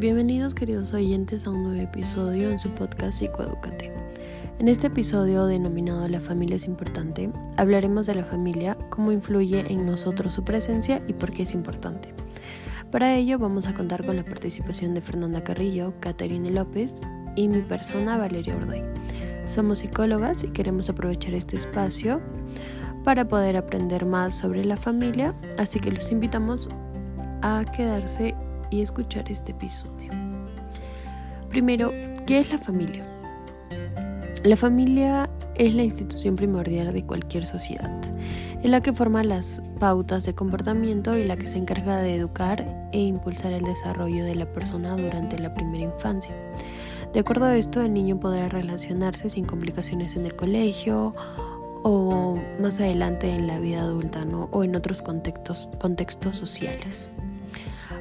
[0.00, 3.92] Bienvenidos queridos oyentes a un nuevo episodio en su podcast Psicoeducate.
[4.58, 9.84] En este episodio denominado La familia es importante, hablaremos de la familia, cómo influye en
[9.84, 12.14] nosotros su presencia y por qué es importante.
[12.90, 17.02] Para ello vamos a contar con la participación de Fernanda Carrillo, Caterine López
[17.36, 18.82] y mi persona Valeria Orday.
[19.44, 22.22] Somos psicólogas y queremos aprovechar este espacio
[23.04, 26.70] para poder aprender más sobre la familia, así que los invitamos
[27.42, 28.34] a quedarse
[28.70, 30.10] y escuchar este episodio.
[31.48, 31.92] Primero,
[32.26, 33.04] ¿qué es la familia?
[34.44, 38.00] La familia es la institución primordial de cualquier sociedad,
[38.62, 42.88] es la que forma las pautas de comportamiento y la que se encarga de educar
[42.92, 46.34] e impulsar el desarrollo de la persona durante la primera infancia.
[47.12, 51.14] De acuerdo a esto, el niño podrá relacionarse sin complicaciones en el colegio
[51.82, 54.48] o más adelante en la vida adulta ¿no?
[54.52, 57.10] o en otros contextos, contextos sociales.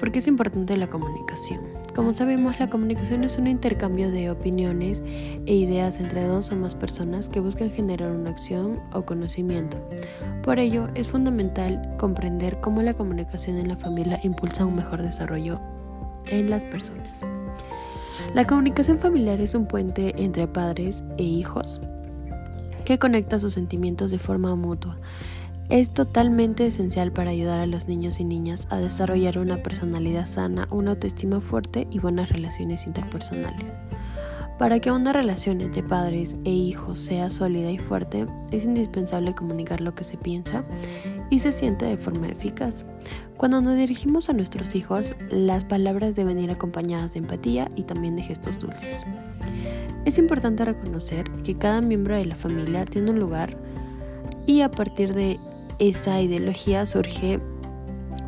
[0.00, 1.60] ¿Por qué es importante la comunicación?
[1.94, 5.02] Como sabemos, la comunicación es un intercambio de opiniones
[5.44, 9.76] e ideas entre dos o más personas que buscan generar una acción o conocimiento.
[10.42, 15.60] Por ello, es fundamental comprender cómo la comunicación en la familia impulsa un mejor desarrollo
[16.30, 17.20] en las personas.
[18.34, 21.78] La comunicación familiar es un puente entre padres e hijos
[22.86, 24.96] que conecta sus sentimientos de forma mutua
[25.70, 30.66] es totalmente esencial para ayudar a los niños y niñas a desarrollar una personalidad sana,
[30.72, 33.78] una autoestima fuerte y buenas relaciones interpersonales.
[34.58, 39.80] Para que una relación entre padres e hijos sea sólida y fuerte, es indispensable comunicar
[39.80, 40.64] lo que se piensa
[41.30, 42.84] y se siente de forma eficaz.
[43.36, 48.16] Cuando nos dirigimos a nuestros hijos, las palabras deben ir acompañadas de empatía y también
[48.16, 49.06] de gestos dulces.
[50.04, 53.56] Es importante reconocer que cada miembro de la familia tiene un lugar
[54.46, 55.38] y a partir de
[55.80, 57.40] esa ideología surge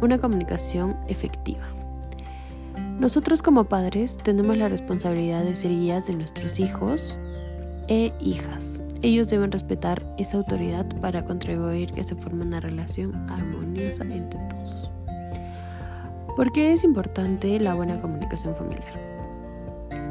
[0.01, 1.63] una comunicación efectiva.
[2.99, 7.19] Nosotros como padres tenemos la responsabilidad de ser guías de nuestros hijos
[7.89, 8.83] e hijas.
[9.03, 14.91] Ellos deben respetar esa autoridad para contribuir que se forme una relación armoniosa entre todos.
[16.37, 19.12] ¿Por qué es importante la buena comunicación familiar?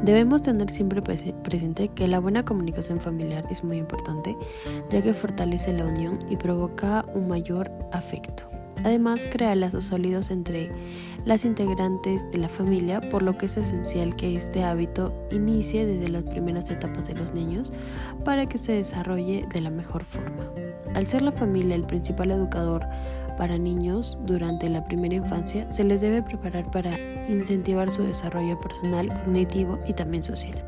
[0.02, 4.36] Debemos tener siempre presente que la buena comunicación familiar es muy importante,
[4.90, 8.50] ya que fortalece la unión y provoca un mayor afecto.
[8.84, 10.72] Además, crea lazos sólidos entre
[11.24, 16.08] las integrantes de la familia, por lo que es esencial que este hábito inicie desde
[16.08, 17.70] las primeras etapas de los niños
[18.24, 20.50] para que se desarrolle de la mejor forma.
[20.94, 22.84] Al ser la familia el principal educador
[23.36, 26.90] para niños durante la primera infancia, se les debe preparar para
[27.28, 30.64] incentivar su desarrollo personal, cognitivo y también social.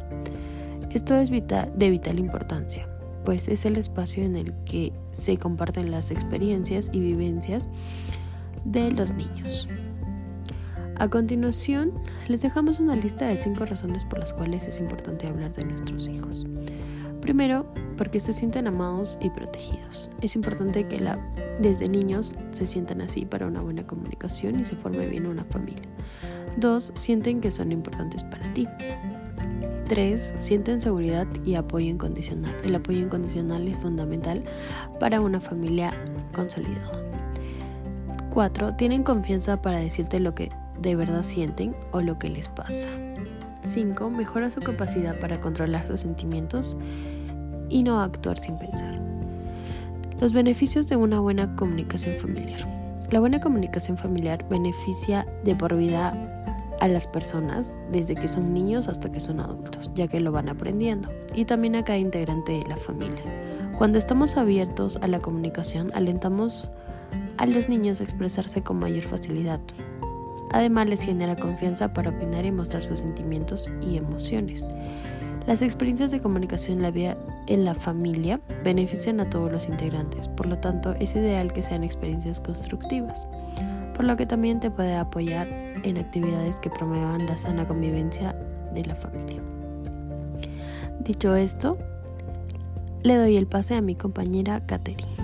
[0.91, 2.89] Esto es de vital importancia,
[3.25, 7.69] pues es el espacio en el que se comparten las experiencias y vivencias
[8.65, 9.69] de los niños.
[10.97, 11.93] A continuación,
[12.29, 16.07] les dejamos una lista de cinco razones por las cuales es importante hablar de nuestros
[16.07, 16.47] hijos.
[17.21, 17.67] Primero,
[17.97, 20.11] porque se sienten amados y protegidos.
[20.21, 21.19] Es importante que la,
[21.59, 25.89] desde niños se sientan así para una buena comunicación y se forme bien una familia.
[26.57, 28.69] Dos, sienten que son importantes para ti.
[29.89, 32.55] Tres, sienten seguridad y apoyo incondicional.
[32.65, 34.43] El apoyo incondicional es fundamental
[34.99, 35.91] para una familia
[36.35, 37.03] consolidada.
[38.31, 40.51] Cuatro, tienen confianza para decirte lo que
[40.81, 42.89] de verdad sienten o lo que les pasa.
[43.63, 44.11] 5.
[44.11, 46.77] Mejora su capacidad para controlar sus sentimientos
[47.69, 49.01] y no actuar sin pensar.
[50.21, 52.61] Los beneficios de una buena comunicación familiar.
[53.11, 56.34] La buena comunicación familiar beneficia de por vida
[56.85, 60.51] a las personas desde que son niños hasta que son adultos, ya que lo van
[60.51, 63.23] aprendiendo, y también a cada integrante de la familia.
[63.79, 66.71] Cuando estamos abiertos a la comunicación, alentamos
[67.39, 69.61] a los niños a expresarse con mayor facilidad.
[70.53, 74.69] Además, les genera confianza para opinar y mostrar sus sentimientos y emociones.
[75.47, 77.17] Las experiencias de comunicación en la, vida,
[77.47, 81.83] en la familia benefician a todos los integrantes, por lo tanto es ideal que sean
[81.83, 83.27] experiencias constructivas,
[83.95, 88.35] por lo que también te puede apoyar en actividades que promuevan la sana convivencia
[88.75, 89.41] de la familia.
[91.01, 91.79] Dicho esto,
[93.03, 95.24] le doy el pase a mi compañera Katherine.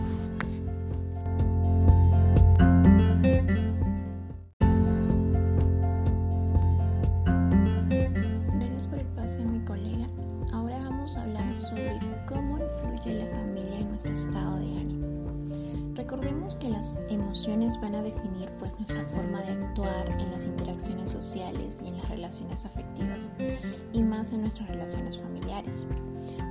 [18.01, 22.65] A definir pues nuestra forma de actuar en las interacciones sociales y en las relaciones
[22.65, 23.35] afectivas
[23.93, 25.87] y más en nuestras relaciones familiares.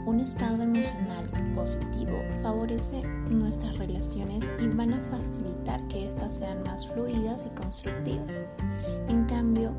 [0.06, 6.88] Un estado emocional positivo favorece nuestras relaciones y van a facilitar que éstas sean más
[6.88, 8.45] fluidas y constructivas.
[9.07, 9.72] En cambio,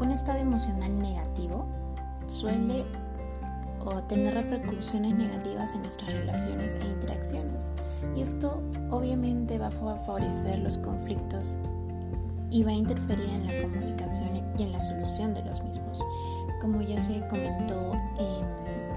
[0.00, 1.66] Un estado emocional negativo
[2.26, 2.86] suele
[3.84, 7.10] o tener repercusiones negativas en nuestras relaciones e interacciones.
[8.20, 11.56] Esto obviamente va a favorecer los conflictos
[12.50, 16.04] y va a interferir en la comunicación y en la solución de los mismos.
[16.60, 17.92] Como ya se comentó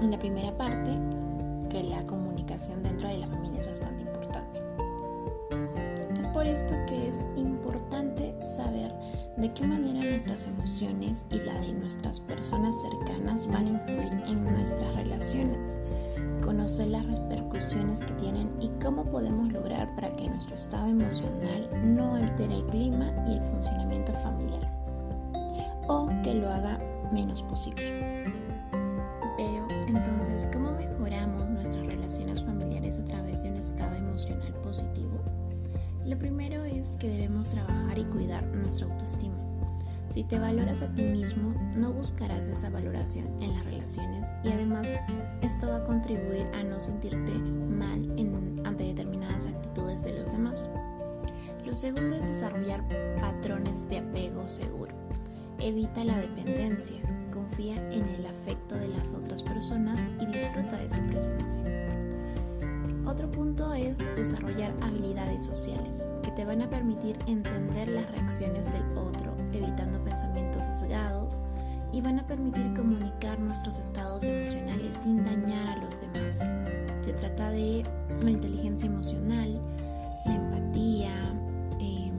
[0.02, 0.90] en, la primera parte,
[1.70, 4.60] que la comunicación dentro de la familia es bastante importante.
[6.18, 8.92] Es por esto que es importante saber
[9.36, 14.44] de qué manera nuestras emociones y la de nuestras personas cercanas van a influir en
[14.44, 15.80] nuestras relaciones,
[16.40, 22.14] conocer las repercusiones que tienen y cómo podemos lograr para que nuestro estado emocional no
[22.14, 24.70] altere el clima y el funcionamiento familiar
[25.88, 26.78] o que lo haga
[27.12, 28.24] menos posible.
[29.36, 35.18] Pero entonces, ¿cómo mejoramos nuestras relaciones familiares a través de un estado emocional positivo?
[36.04, 36.53] Lo primero
[36.98, 39.34] que debemos trabajar y cuidar nuestra autoestima.
[40.10, 44.86] Si te valoras a ti mismo, no buscarás esa valoración en las relaciones y además
[45.40, 48.14] esto va a contribuir a no sentirte mal
[48.64, 50.68] ante determinadas actitudes de los demás.
[51.64, 52.84] Lo segundo es desarrollar
[53.20, 54.94] patrones de apego seguro.
[55.58, 57.00] Evita la dependencia,
[57.32, 62.03] confía en el afecto de las otras personas y disfruta de su presencia.
[63.06, 68.96] Otro punto es desarrollar habilidades sociales que te van a permitir entender las reacciones del
[68.96, 71.42] otro, evitando pensamientos sesgados
[71.92, 76.38] y van a permitir comunicar nuestros estados emocionales sin dañar a los demás.
[77.02, 77.84] Se trata de
[78.22, 79.60] la inteligencia emocional,
[80.24, 81.12] la empatía,
[81.80, 82.16] em,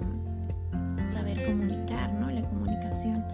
[1.04, 2.30] saber comunicar, ¿no?
[2.30, 3.26] la comunicación.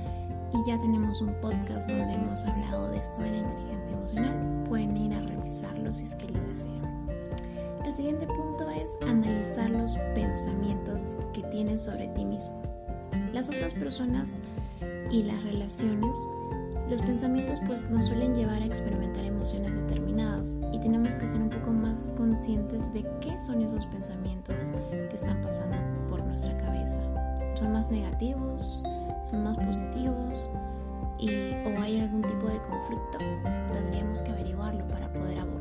[0.54, 4.64] Y ya tenemos un podcast donde hemos hablado de esto de la inteligencia emocional.
[4.70, 7.01] Pueden ir a revisarlo si es que lo desean.
[7.92, 12.62] El siguiente punto es analizar los pensamientos que tienes sobre ti mismo.
[13.34, 14.40] Las otras personas
[15.10, 16.16] y las relaciones,
[16.90, 21.50] los pensamientos pues nos suelen llevar a experimentar emociones determinadas y tenemos que ser un
[21.50, 25.76] poco más conscientes de qué son esos pensamientos que están pasando
[26.08, 27.02] por nuestra cabeza.
[27.56, 28.82] ¿Son más negativos?
[29.30, 30.50] ¿Son más positivos?
[31.20, 31.30] Y,
[31.66, 33.18] ¿O hay algún tipo de conflicto?
[33.74, 35.61] Tendríamos que averiguarlo para poder abordarlos.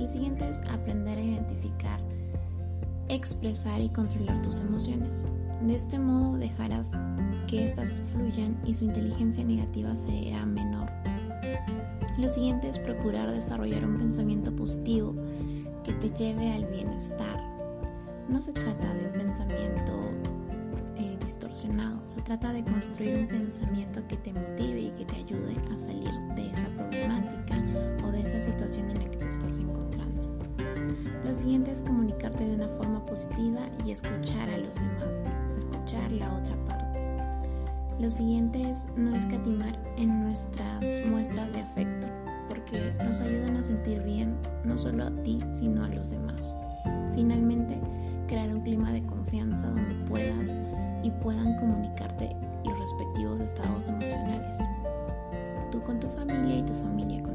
[0.00, 2.00] El siguiente es aprender a identificar,
[3.10, 5.26] expresar y controlar tus emociones.
[5.60, 6.90] De este modo dejarás
[7.46, 10.90] que éstas fluyan y su inteligencia negativa será menor.
[12.18, 15.14] Lo siguiente es procurar desarrollar un pensamiento positivo
[15.84, 17.38] que te lleve al bienestar.
[18.30, 20.12] No se trata de un pensamiento
[20.96, 25.54] eh, distorsionado, se trata de construir un pensamiento que te motive y que te ayude
[25.70, 27.39] a salir de esa problemática
[28.40, 30.30] situación en la que te estás encontrando.
[31.24, 35.22] Lo siguiente es comunicarte de una forma positiva y escuchar a los demás,
[35.56, 37.02] escuchar la otra parte.
[38.00, 42.08] Lo siguiente es no escatimar en nuestras muestras de afecto,
[42.48, 44.34] porque nos ayudan a sentir bien
[44.64, 46.56] no solo a ti, sino a los demás.
[47.14, 47.78] Finalmente,
[48.26, 50.58] crear un clima de confianza donde puedas
[51.02, 52.34] y puedan comunicarte
[52.64, 54.58] los respectivos estados emocionales.
[55.70, 57.29] Tú con tu familia y tu familia contigo.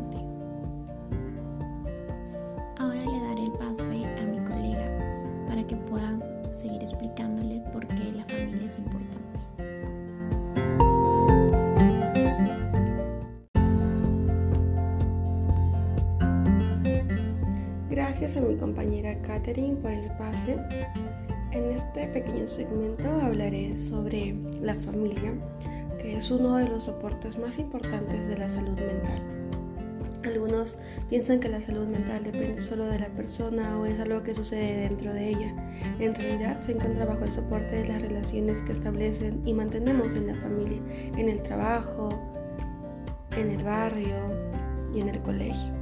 [18.26, 20.58] Gracias a mi compañera Katherine por el pase.
[21.52, 25.32] En este pequeño segmento hablaré sobre la familia,
[26.02, 29.22] que es uno de los soportes más importantes de la salud mental.
[30.24, 34.34] Algunos piensan que la salud mental depende solo de la persona o es algo que
[34.34, 35.54] sucede dentro de ella.
[36.00, 40.26] En realidad se encuentra bajo el soporte de las relaciones que establecen y mantenemos en
[40.26, 40.82] la familia,
[41.16, 42.10] en el trabajo,
[43.38, 44.18] en el barrio
[44.96, 45.75] y en el colegio.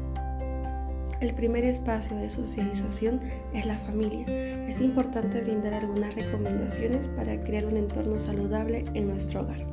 [1.24, 3.22] El primer espacio de socialización
[3.54, 4.26] es la familia.
[4.68, 9.66] Es importante brindar algunas recomendaciones para crear un entorno saludable en nuestro hogar.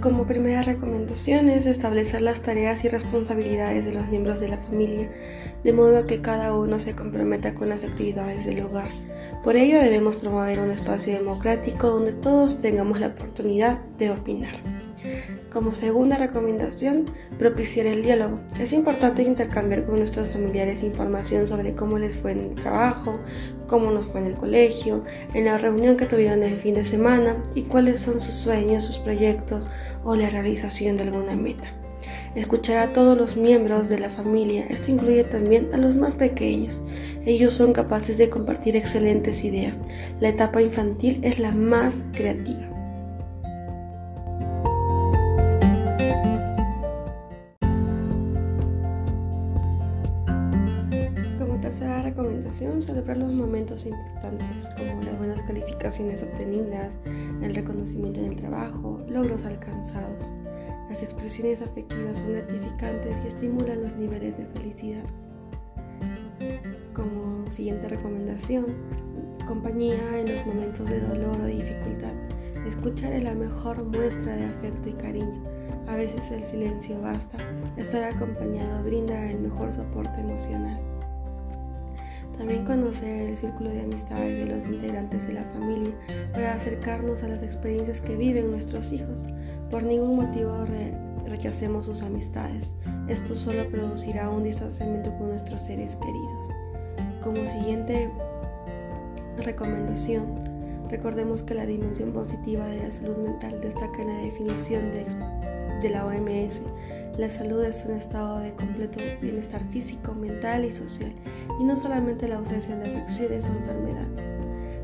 [0.00, 5.10] Como primera recomendación es establecer las tareas y responsabilidades de los miembros de la familia,
[5.62, 8.88] de modo que cada uno se comprometa con las actividades del hogar.
[9.42, 14.54] Por ello debemos promover un espacio democrático donde todos tengamos la oportunidad de opinar.
[15.52, 17.06] Como segunda recomendación,
[17.38, 18.38] propiciar el diálogo.
[18.60, 23.18] Es importante intercambiar con nuestros familiares información sobre cómo les fue en el trabajo,
[23.66, 27.36] cómo nos fue en el colegio, en la reunión que tuvieron el fin de semana
[27.56, 29.68] y cuáles son sus sueños, sus proyectos
[30.04, 31.81] o la realización de alguna meta.
[32.34, 34.66] Escuchar a todos los miembros de la familia.
[34.68, 36.82] Esto incluye también a los más pequeños.
[37.26, 39.78] Ellos son capaces de compartir excelentes ideas.
[40.20, 42.68] La etapa infantil es la más creativa.
[51.38, 56.94] Como tercera recomendación, celebrar los momentos importantes como las buenas calificaciones obtenidas,
[57.42, 60.32] el reconocimiento en el trabajo, logros alcanzados.
[60.88, 65.04] Las expresiones afectivas son gratificantes y estimulan los niveles de felicidad.
[66.92, 68.66] Como siguiente recomendación,
[69.46, 72.12] compañía en los momentos de dolor o dificultad.
[72.66, 75.42] Escuchar es la mejor muestra de afecto y cariño.
[75.88, 77.36] A veces el silencio basta.
[77.76, 80.80] Estar acompañado brinda el mejor soporte emocional.
[82.36, 85.92] También conocer el círculo de amistades de los integrantes de la familia
[86.32, 89.24] para acercarnos a las experiencias que viven nuestros hijos.
[89.72, 90.52] Por ningún motivo
[91.26, 92.72] rechacemos sus amistades.
[93.08, 96.48] Esto solo producirá un distanciamiento con nuestros seres queridos.
[97.24, 98.08] Como siguiente
[99.38, 100.26] recomendación,
[100.88, 105.06] recordemos que la dimensión positiva de la salud mental destaca en la definición de,
[105.80, 106.62] de la OMS
[107.18, 111.12] la salud es un estado de completo bienestar físico, mental y social,
[111.60, 114.32] y no solamente la ausencia de afecciones o enfermedades.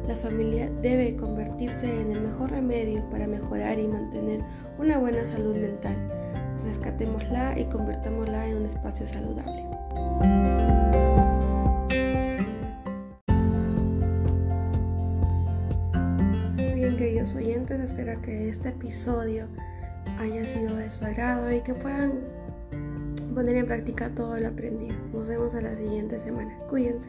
[0.06, 4.42] La familia debe convertirse en el mejor remedio para mejorar y mantener
[4.78, 5.96] una buena salud mental.
[6.64, 9.64] Rescatémosla y convertámosla en un espacio saludable.
[16.74, 19.46] Bien, queridos oyentes, espero que este episodio
[20.20, 22.20] haya sido de su agrado y que puedan
[23.34, 24.96] poner en práctica todo lo aprendido.
[25.12, 26.56] Nos vemos a la siguiente semana.
[26.68, 27.08] Cuídense.